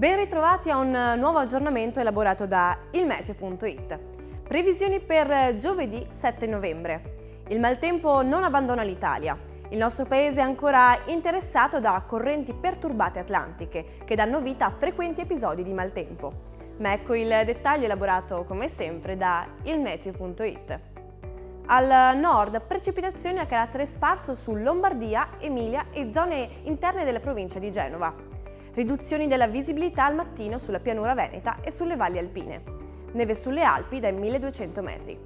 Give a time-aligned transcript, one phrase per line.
[0.00, 3.98] Ben ritrovati a un nuovo aggiornamento elaborato da ilmeteo.it.
[4.48, 7.42] Previsioni per giovedì 7 novembre.
[7.48, 9.38] Il maltempo non abbandona l'Italia.
[9.68, 15.20] Il nostro paese è ancora interessato da correnti perturbate atlantiche che danno vita a frequenti
[15.20, 16.32] episodi di maltempo.
[16.78, 20.80] Ma ecco il dettaglio elaborato come sempre da ilmeteo.it.
[21.66, 27.70] Al nord precipitazioni a carattere sparso su Lombardia, Emilia e zone interne della provincia di
[27.70, 28.30] Genova
[28.74, 32.62] riduzioni della visibilità al mattino sulla pianura veneta e sulle valli alpine,
[33.12, 35.18] neve sulle Alpi dai 1200 metri.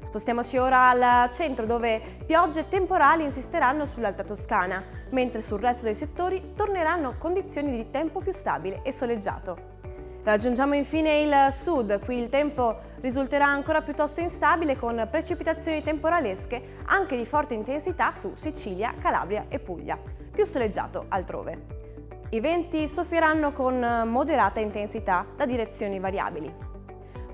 [0.00, 6.52] Spostiamoci ora al centro dove piogge temporali insisteranno sull'Alta Toscana, mentre sul resto dei settori
[6.54, 9.76] torneranno condizioni di tempo più stabile e soleggiato.
[10.22, 17.16] Raggiungiamo infine il sud, qui il tempo risulterà ancora piuttosto instabile con precipitazioni temporalesche anche
[17.16, 19.98] di forte intensità su Sicilia, Calabria e Puglia,
[20.30, 21.87] più soleggiato altrove.
[22.30, 26.54] I venti soffieranno con moderata intensità da direzioni variabili.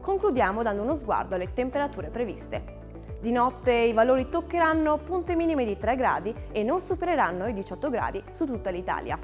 [0.00, 2.82] Concludiamo dando uno sguardo alle temperature previste.
[3.20, 7.90] Di notte i valori toccheranno punte minime di 3 gradi e non supereranno i 18
[7.90, 9.18] gradi su tutta l'Italia.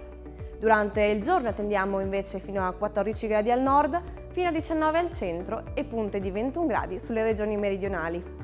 [0.58, 5.12] Durante il giorno attendiamo invece fino a 14 gradi al nord, fino a 19 al
[5.12, 8.39] centro e punte di 21 gradi sulle regioni meridionali.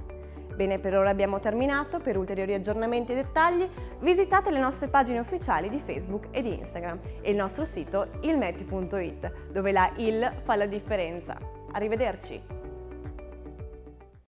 [0.57, 2.01] Bene, per ora abbiamo terminato.
[2.01, 3.69] Per ulteriori aggiornamenti e dettagli
[4.01, 9.51] visitate le nostre pagine ufficiali di Facebook e di Instagram e il nostro sito ilmeti.it,
[9.53, 11.39] dove la IL fa la differenza.
[11.73, 12.66] Arrivederci!